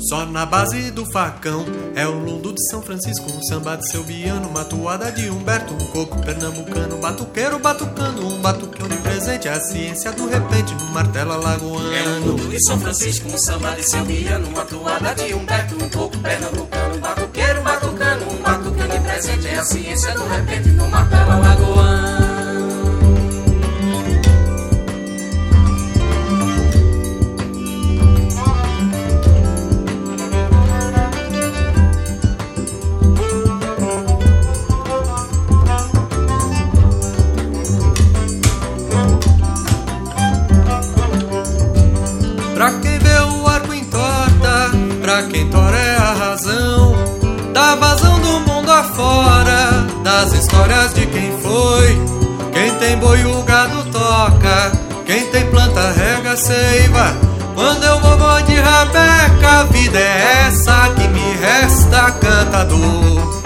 só 0.10 0.26
na 0.26 0.44
base 0.44 0.90
do 0.90 1.06
facão 1.06 1.64
é 1.94 2.08
o 2.08 2.18
lundo 2.18 2.52
de 2.52 2.68
São 2.72 2.82
Francisco, 2.82 3.32
um 3.32 3.44
samba 3.44 3.76
de 3.76 3.88
seu 3.92 4.04
biano, 4.04 4.50
uma 4.50 4.66
toada 4.66 5.12
de 5.12 5.30
Humberto, 5.30 5.72
um 5.72 5.86
coco 5.86 6.20
pernambucano, 6.24 6.98
batuqueiro 6.98 7.60
batucando, 7.60 8.26
um 8.26 8.42
batucão 8.42 8.88
de 8.88 8.98
presente, 8.98 9.48
a 9.48 9.60
ciência 9.62 10.12
do 10.14 10.28
repente 10.28 10.74
no 10.74 10.86
martelo 10.86 11.34
alagoano. 11.34 11.94
É 11.94 12.02
o 12.08 12.26
lundo 12.26 12.50
de 12.50 12.60
São 12.66 12.80
Francisco, 12.80 13.30
um 13.30 13.38
samba 13.38 13.76
de 13.76 13.84
seu 13.84 14.04
biano, 14.04 14.48
uma 14.48 14.66
toada 14.66 15.14
de 15.14 15.32
Humberto, 15.32 15.76
um 15.76 15.90
coco 15.90 16.18
pernambucano, 16.18 16.98
batuqueiro 16.98 17.62
batucando, 17.62 18.26
um 18.32 18.42
batucão 18.42 18.88
de 18.88 19.00
presente, 19.02 19.48
é 19.48 19.60
a 19.60 19.64
ciência 19.64 20.12
do 20.16 20.28
repente 20.28 20.70
no 20.70 20.90
martelo 20.90 21.34
alagoano. 21.34 22.19
Histórias 50.60 50.94
de 50.94 51.06
quem 51.06 51.32
foi. 51.40 52.02
Quem 52.52 52.76
tem 52.76 52.98
boi 52.98 53.24
o 53.24 53.42
gado 53.44 53.84
toca, 53.92 54.72
quem 55.06 55.26
tem 55.28 55.46
planta 55.50 55.92
rega 55.92 56.36
seiva. 56.36 57.16
Quando 57.56 57.84
eu 57.84 58.00
vou, 58.00 58.18
vou 58.18 58.42
de 58.44 58.56
rabeca, 58.56 59.50
a 59.60 59.64
vida 59.66 59.98
é 59.98 60.48
essa 60.48 60.90
que 60.96 61.08
me 61.08 61.36
resta 61.38 62.12
cantador. 62.12 63.39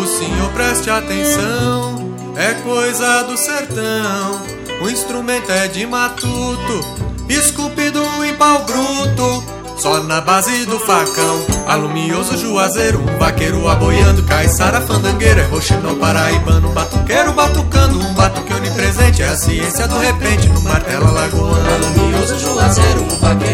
O 0.00 0.06
senhor 0.06 0.50
preste 0.52 0.88
atenção, 0.88 2.14
é 2.34 2.54
coisa 2.62 3.22
do 3.24 3.36
sertão. 3.36 4.40
O 4.82 4.88
instrumento 4.88 5.52
é 5.52 5.68
de 5.68 5.86
matuto, 5.86 6.80
esculpido 7.28 8.02
em 8.24 8.34
pau 8.34 8.64
bruto. 8.64 9.44
Só 9.76 10.02
na 10.02 10.22
base 10.22 10.64
do 10.64 10.78
facão, 10.78 11.44
alumioso 11.66 12.34
juazeiro, 12.38 12.98
um 12.98 13.18
vaqueiro 13.18 13.68
aboiando, 13.68 14.22
caiçara 14.22 14.80
fandangueira, 14.80 15.42
é 15.42 15.46
roxinol 15.46 15.96
paraibano, 15.96 16.72
batuqueiro 16.72 17.32
batucando, 17.34 17.98
um 17.98 18.14
batuque 18.14 18.54
onipresente, 18.54 19.22
é 19.22 19.28
a 19.28 19.36
ciência 19.36 19.86
do 19.86 19.98
repente, 19.98 20.48
no 20.48 20.62
martelo 20.62 21.08
alagoano. 21.08 21.74
Alumioso 21.74 22.38
juazeiro, 22.38 23.02
um 23.02 23.18
vaqueiro 23.18 23.49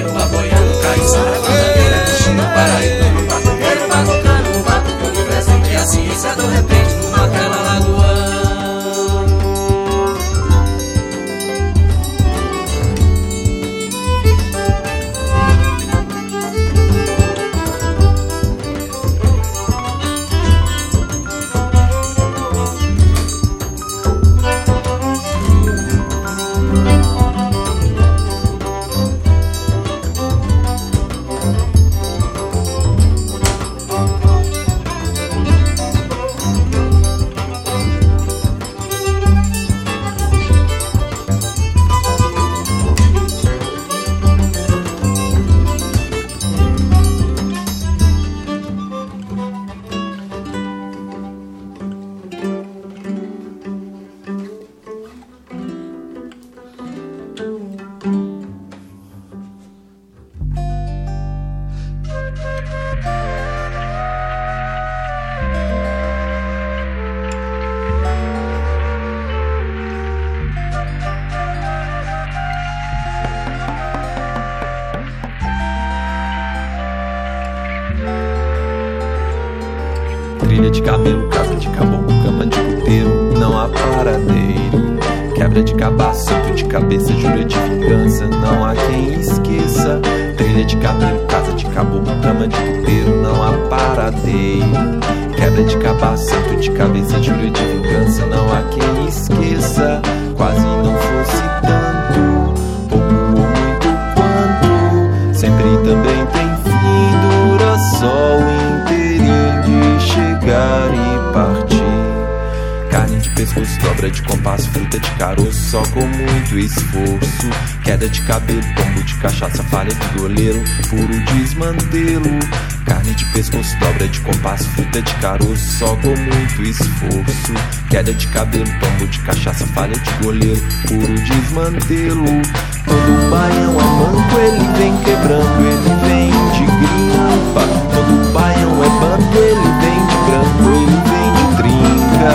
caroço, 115.19 115.71
só 115.71 115.83
com 115.83 116.07
muito 116.07 116.59
esforço. 116.59 117.51
Queda 117.83 118.09
de 118.09 118.21
cabelo, 118.23 118.63
tombo 118.75 119.03
de 119.03 119.15
cachaça, 119.15 119.63
falha 119.65 119.95
de 119.95 120.19
goleiro, 120.19 120.63
puro 120.89 121.21
desmantelo. 121.33 122.39
Carne 122.85 123.15
de 123.15 123.25
pescoço, 123.27 123.77
dobra 123.81 124.07
de 124.09 124.21
compasso, 124.21 124.69
fruta 124.71 125.03
de 125.03 125.15
caroço, 125.15 125.79
só 125.79 125.97
com 125.97 126.09
muito 126.09 126.63
esforço. 126.63 127.53
Queda 127.91 128.13
de 128.15 128.27
cabelo, 128.29 128.67
tombo 128.81 129.07
de 129.09 129.19
cachaça, 129.21 129.67
falha 129.69 129.97
de 129.97 130.11
goleiro, 130.23 130.63
puro 130.87 131.15
desmantelo. 131.15 132.43
Todo 132.85 133.31
baião 133.31 133.81
é 133.81 133.85
manco, 133.85 134.39
ele 134.39 134.67
vem 134.79 134.97
quebrando, 134.99 135.61
ele 135.67 135.95
vem 136.07 136.31
de 136.53 136.65
grimpa. 136.65 137.63
Todo 137.93 138.33
baião 138.33 138.85
é 138.85 138.89
bando, 139.01 139.37
ele 139.37 139.69
vem 139.81 140.01
de 140.07 140.17
branco, 140.27 140.65
ele 140.71 140.99
vem 141.11 141.29
de 141.35 141.45
trinca. 141.57 142.33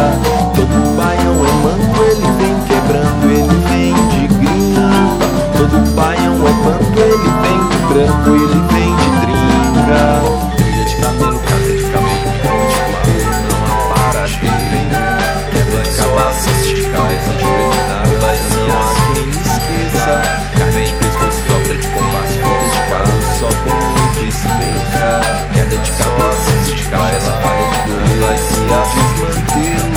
Todo 0.56 0.78
baião 0.98 1.38
é 1.46 1.52
manco, 1.64 1.81
Todo 5.72 5.89
baião 5.95 6.36
é 6.36 6.51
bando, 6.51 6.99
ele 6.99 7.30
vem 7.41 7.59
de 7.69 7.78
branco, 7.88 8.30
ele 8.36 8.59
vem 8.74 8.91
de 8.93 9.09
trinca. 9.22 10.01
Trilha 10.57 10.84
de 10.84 10.95
cabelo, 10.97 11.39
casa 11.39 11.72
de 11.72 11.84
cabelo, 11.84 12.30
pão 12.43 12.59
de 12.67 12.76
puteiro, 12.91 13.32
não 13.47 13.59
há 13.65 13.67
paradeiro. 13.95 14.99
Quebra 15.51 15.82
de 15.82 15.91
cabaço, 15.95 16.49
de 16.61 16.84
cabeça 16.89 17.32
de 17.32 17.45
verdade, 18.11 18.51
há 18.69 18.84
quem 19.13 19.30
esqueça. 19.30 20.13
Carne 20.57 20.84
de 20.84 20.93
pescoço, 20.93 21.41
dobra 21.47 21.76
de 21.78 21.88
compasso, 21.88 22.36
fruta 22.41 22.67
de 22.67 22.80
caroço, 22.89 23.32
só 23.39 23.47
com 23.63 23.72
muito 23.72 24.22
especa. 24.28 25.07
Queda 25.53 25.78
de 25.78 25.91
cabaço, 25.91 26.51
de 26.65 26.84
cabeça, 26.84 27.32
palha 27.41 27.65
de 27.72 27.80
dor, 27.88 28.03
vai 28.19 28.38
se 28.38 28.59
desmantelo. 28.59 29.95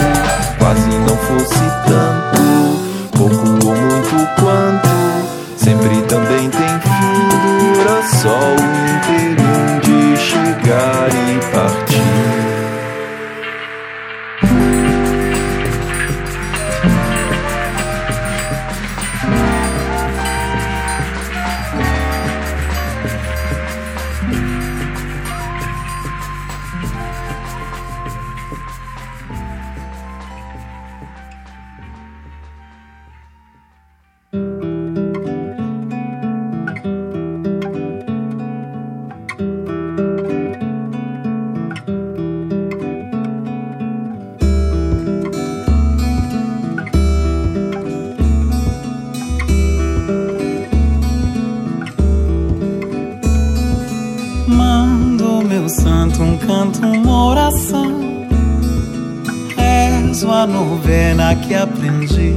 Quase 0.56 0.88
não 0.98 1.16
fosse 1.16 1.66
tanto, 1.86 2.42
dura 8.24 9.23
novena 61.24 61.34
que 61.36 61.54
aprendi. 61.54 62.34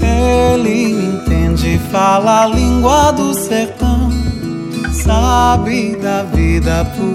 Ele 0.00 0.92
entende, 0.92 1.80
fala 1.90 2.44
a 2.44 2.46
língua 2.46 3.10
do 3.12 3.34
sertão, 3.34 4.10
sabe 4.92 5.96
da 5.96 6.22
vida 6.22 6.84
por 6.96 7.11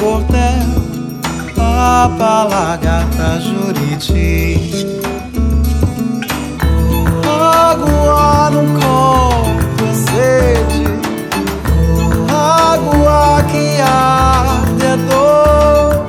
cordel. 0.00 0.80
Papa, 1.54 2.44
lagarta, 2.44 3.38
juriti. 3.40 4.86
Água 7.28 8.50
no 8.50 8.62
corpo, 8.80 9.84
é 9.84 9.94
sede. 10.08 10.84
Água 12.32 13.42
que 13.50 13.80
arde 13.80 14.86
é 14.86 14.96
dor. 15.08 16.06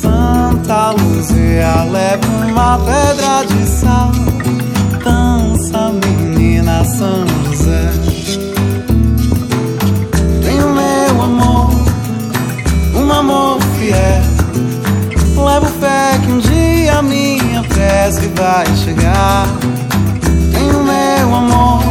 Santa 0.00 0.90
Luzia 0.90 1.84
leva 1.90 2.26
uma 2.46 2.78
pedra 2.78 3.41
prece 18.22 18.28
vai 18.28 18.66
chegar. 18.76 19.46
Tenho 20.52 20.84
meu 20.84 21.34
amor, 21.34 21.82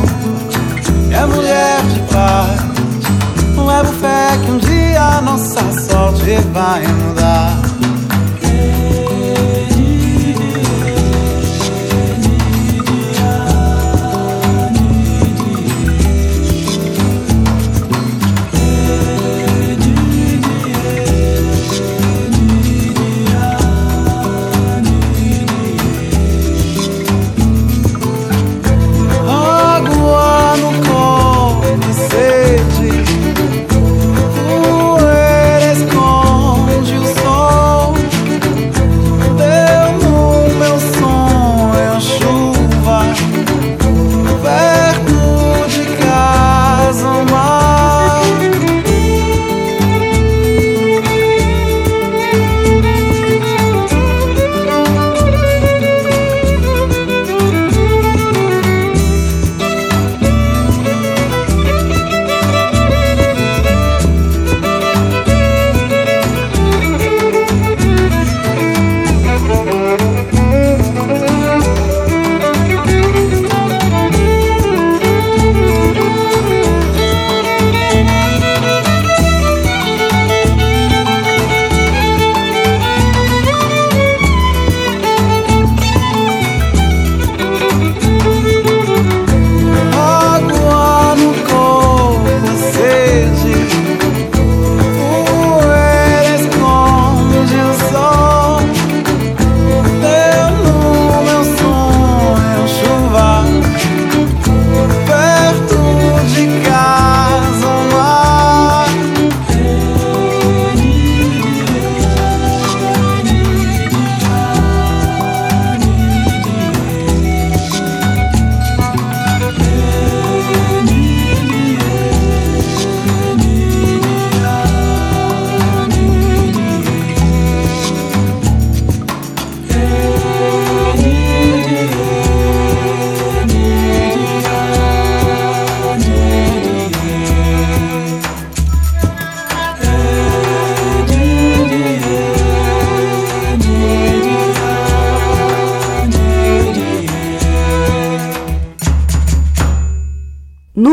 é 1.12 1.26
mulher 1.26 1.82
de 1.94 2.00
paz. 2.14 2.62
Levo 3.58 3.94
fé 4.00 4.38
que 4.44 4.52
um 4.52 4.58
dia 4.58 5.22
nossa 5.22 5.62
sorte 5.90 6.36
vai 6.54 6.86
mudar. 6.88 7.11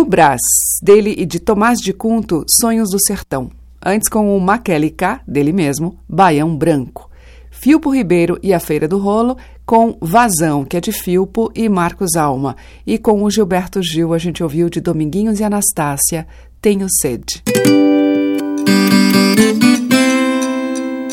Brás, 0.09 0.41
dele 0.83 1.15
e 1.19 1.27
de 1.27 1.39
Tomás 1.39 1.79
de 1.79 1.93
Cunto, 1.93 2.43
Sonhos 2.49 2.89
do 2.89 2.99
Sertão. 2.99 3.51
Antes 3.85 4.09
com 4.09 4.35
o 4.35 4.41
Maquele 4.41 4.89
K, 4.89 5.21
dele 5.29 5.53
mesmo, 5.53 5.99
Baião 6.09 6.57
Branco. 6.57 7.11
Filpo 7.51 7.91
Ribeiro 7.91 8.39
e 8.43 8.55
a 8.55 8.59
Feira 8.59 8.89
do 8.89 8.97
Rolo, 8.97 9.37
com 9.67 9.99
Vazão, 10.01 10.65
que 10.65 10.79
é 10.79 10.81
de 10.81 10.93
Filpo 10.93 11.53
e 11.55 11.69
Marcos 11.69 12.17
Alma. 12.17 12.57
E 12.87 12.97
com 12.97 13.23
o 13.23 13.31
Gilberto 13.31 13.83
Gil, 13.83 14.15
a 14.15 14.19
gente 14.19 14.43
ouviu 14.43 14.71
de 14.71 14.81
Dominguinhos 14.81 15.41
e 15.41 15.45
Anastácia, 15.45 16.27
Tenho 16.59 16.87
Sede. 16.89 17.43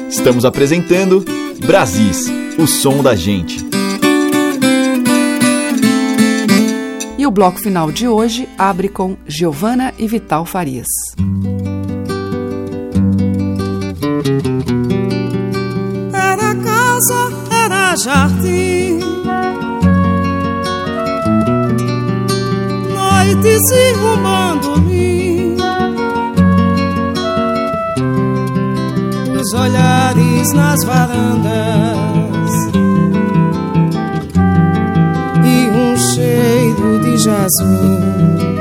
Estamos 0.07 0.45
apresentando 0.45 1.25
Brasis, 1.65 2.27
o 2.57 2.65
som 2.65 3.03
da 3.03 3.13
gente. 3.13 3.74
E 7.26 7.28
o 7.28 7.32
bloco 7.32 7.59
final 7.59 7.91
de 7.91 8.07
hoje 8.07 8.47
abre 8.55 8.88
com 8.88 9.17
Giovana 9.26 9.91
e 9.97 10.07
Vital 10.07 10.45
Farias. 10.45 10.86
Era 16.13 16.53
casa, 16.53 17.34
era 17.49 17.95
jardim. 17.95 18.99
Noite 22.93 23.57
se 23.69 23.93
rumando-me. 23.93 25.57
Os 29.41 29.51
olhares 29.51 30.53
nas 30.53 30.84
varandas. 30.84 32.51
E 35.43 35.69
um 35.71 35.97
cheiro 35.97 36.64
jasmim. 37.26 38.54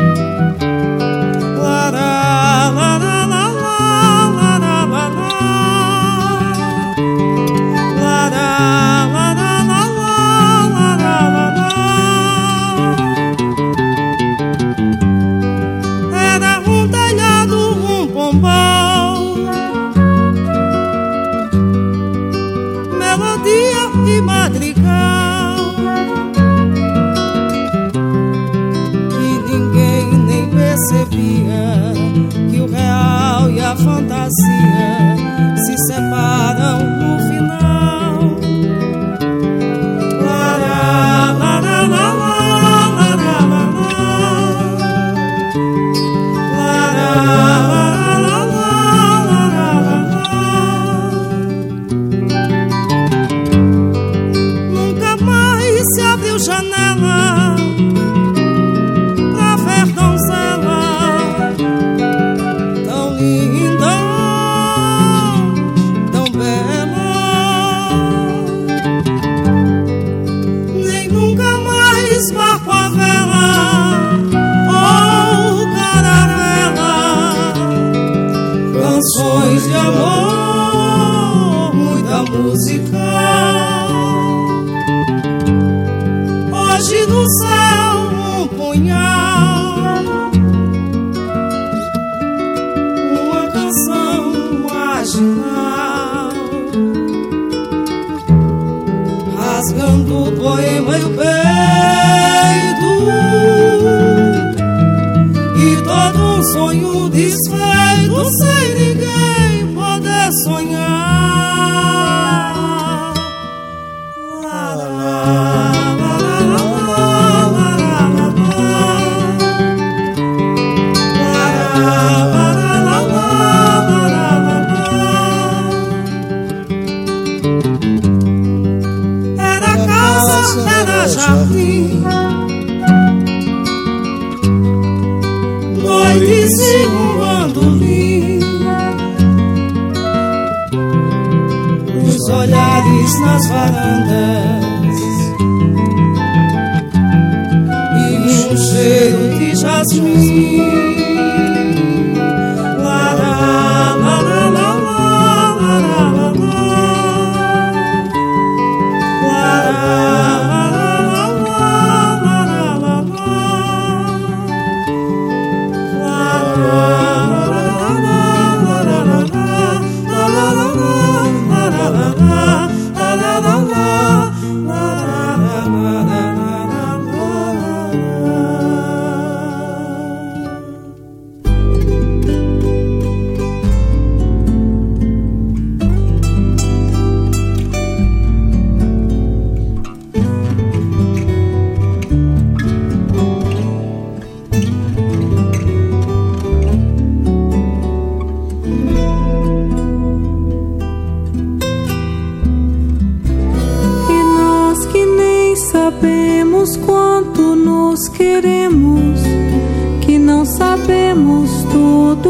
Sonho 106.53 107.09
desfeito 107.09 108.25
sem 108.41 108.75
ninguém 108.75 108.94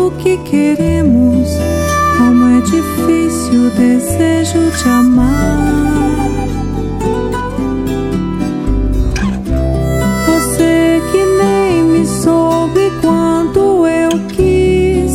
tudo 0.04 0.16
que 0.18 0.36
queremos, 0.38 1.48
como 2.18 2.58
é 2.58 2.60
difícil 2.60 3.66
o 3.66 3.70
desejo 3.70 4.70
de 4.70 4.88
amar. 4.88 6.24
Você 10.26 11.00
que 11.10 11.24
nem 11.24 11.84
me 11.84 12.06
soube 12.06 12.90
quanto 13.00 13.86
eu 13.86 14.10
quis, 14.28 15.12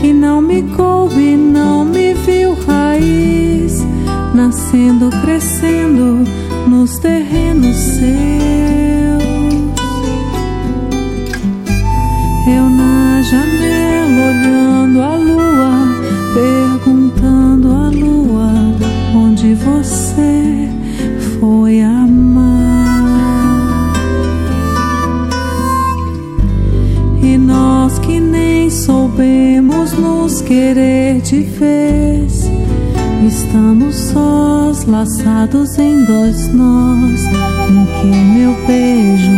que 0.00 0.12
não 0.12 0.40
me 0.40 0.62
coube, 0.74 1.36
não 1.36 1.84
me 1.84 2.14
viu 2.14 2.56
raiz, 2.66 3.84
nascendo, 4.34 5.10
crescendo 5.22 6.24
nos 6.66 6.98
terrenos 6.98 7.76
seus. 7.76 8.63
Querer 30.54 31.20
de 31.20 31.40
vez, 31.40 32.48
estamos 33.26 33.96
sós, 33.96 34.84
laçados 34.84 35.76
em 35.80 36.04
dois 36.04 36.54
nós. 36.54 37.20
Um 37.68 37.84
que 37.86 38.06
é 38.12 38.22
meu 38.22 38.54
beijo, 38.64 39.32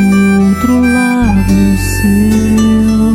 outro 0.46 0.78
lábio 0.82 1.78
seu. 1.96 3.14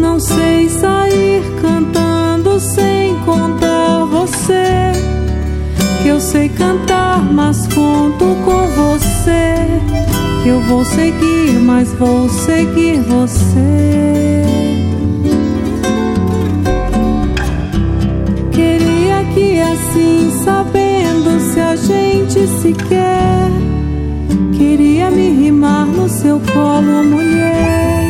Não 0.00 0.20
sei 0.20 0.68
sair 0.68 1.42
cantando 1.60 2.60
sem 2.60 3.16
contar 3.24 4.04
você. 4.04 4.92
Que 6.02 6.08
eu 6.08 6.20
sei 6.20 6.48
cantar, 6.50 7.20
mas 7.32 7.66
conto 7.74 8.24
com 8.44 8.68
você. 8.76 9.56
Que 10.44 10.50
eu 10.50 10.60
vou 10.68 10.84
seguir, 10.84 11.58
mas 11.64 11.92
vou 11.94 12.28
seguir 12.28 13.00
você. 13.00 14.67
Sabendo 20.48 21.38
se 21.40 21.60
a 21.60 21.76
gente 21.76 22.46
se 22.46 22.72
quer, 22.72 23.50
queria 24.56 25.10
me 25.10 25.28
rimar 25.42 25.86
no 25.86 26.08
seu 26.08 26.40
colo, 26.40 27.04
mulher. 27.04 28.08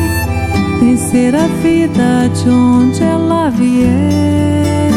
Vencer 0.79 1.35
a 1.35 1.47
vida 1.61 2.29
de 2.37 2.49
onde 2.49 3.03
ela 3.03 3.49
vier. 3.49 4.91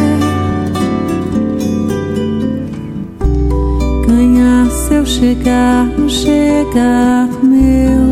Ganhar 4.07 4.71
seu 4.87 5.05
chegar 5.05 5.85
no 5.99 6.09
chegar 6.09 7.29
meu, 7.43 8.07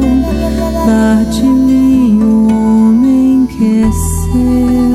dar 0.87 1.24
de 1.26 1.45
mim 1.45 2.20
o 2.20 2.49
homem 2.53 3.47
que 3.47 3.83
é 3.85 3.93
seu. 3.93 4.89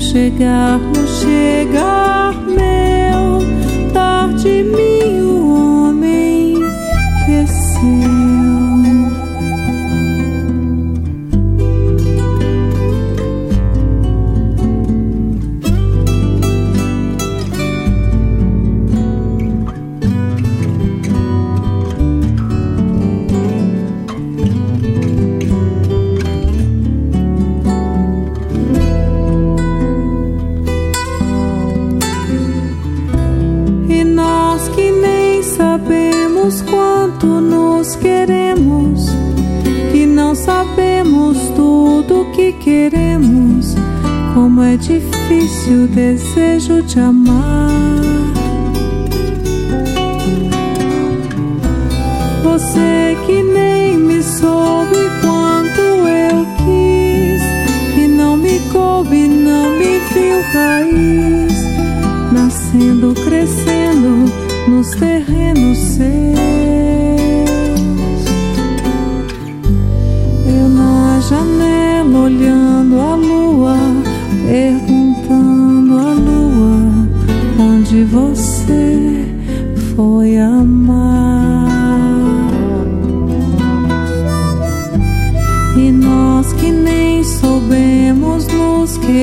Chegar 0.00 0.78
no 0.78 1.06
chegar 1.06 2.19
como 44.60 44.64
é 44.64 44.76
difícil 44.76 45.84
o 45.84 45.88
desejo 45.88 46.82
de 46.82 47.00
amar. 47.00 47.70
Você 52.42 53.16
que 53.24 53.42
nem 53.42 53.96
me 53.96 54.22
soube 54.22 54.96
quanto 55.22 55.80
eu 55.80 56.46
quis, 56.58 57.42
e 57.96 58.06
não 58.06 58.36
me 58.36 58.60
coube, 58.70 59.28
não 59.28 59.78
me 59.78 59.98
viu 60.12 60.42
raiz, 60.52 61.54
nascendo, 62.30 63.14
crescendo 63.14 64.30
nos 64.68 64.90
terrenos 64.90 65.78
seus. 65.78 66.49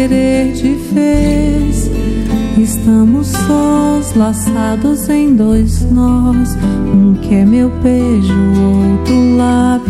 Querer 0.08 0.53
de 0.53 0.74
vez 0.93 1.91
Estamos 2.58 3.28
sós, 3.28 4.16
laçados 4.16 5.08
em 5.10 5.36
dois 5.36 5.84
nós. 5.91 6.55
Um 6.91 7.14
que 7.14 7.36
é 7.36 7.45
meu 7.45 7.70
beijo, 7.70 8.34
outro 8.34 9.38
lábio 9.38 9.87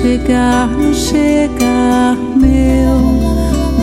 chegar 0.00 0.66
no 0.66 0.94
chegar 0.94 2.16
meu, 2.34 2.96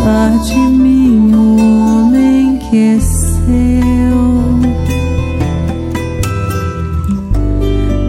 dar 0.04 0.36
de 0.46 0.56
mim 0.56 1.32
o 1.32 1.58
homem 1.60 2.58
que 2.58 2.96
é 2.96 3.00
seu. 3.00 3.38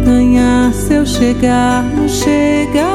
ganhar 0.07 0.73
seu 0.73 1.05
chegar 1.05 1.85
no 1.85 2.09
chegar 2.09 2.88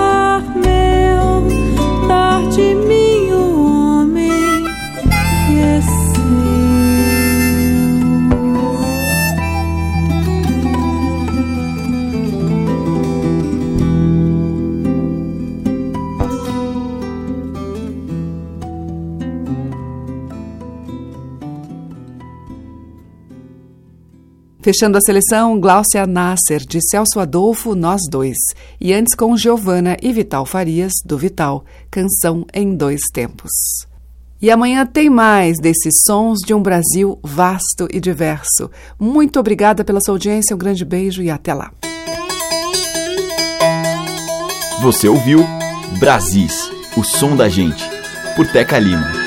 Fechando 24.64 24.97
a 24.97 25.01
seleção, 25.01 25.59
Gláucia 25.59 26.07
Nasser, 26.07 26.61
de 26.66 26.80
Celso 26.89 27.20
Adolfo, 27.20 27.76
Nós 27.76 27.99
Dois. 28.09 28.38
E 28.80 28.93
antes 28.93 29.14
com 29.14 29.36
Giovana 29.36 29.97
e 30.01 30.14
Vital 30.14 30.45
Farias, 30.45 30.93
do 31.03 31.18
Vital, 31.18 31.66
Canção 31.91 32.45
em 32.53 32.74
Dois 32.74 33.01
Tempos. 33.14 33.51
E 34.41 34.49
amanhã 34.49 34.86
tem 34.86 35.09
mais 35.09 35.59
desses 35.59 35.95
sons 36.07 36.39
de 36.45 36.53
um 36.53 36.61
Brasil 36.61 37.20
vasto 37.22 37.89
e 37.91 37.99
diverso. 37.99 38.72
Muito 38.97 39.38
obrigada 39.38 39.84
pela 39.84 39.99
sua 39.99 40.14
audiência, 40.14 40.55
um 40.55 40.59
grande 40.59 40.86
beijo 40.86 41.22
e 41.22 41.30
até 41.30 41.53
lá. 41.53 41.70
Você 44.82 45.09
ouviu 45.09 45.45
Brasis, 45.99 46.72
o 46.95 47.03
som 47.03 47.36
da 47.36 47.49
gente, 47.49 47.84
por 48.38 48.47
Teca 48.47 48.80
Lima. 48.80 49.22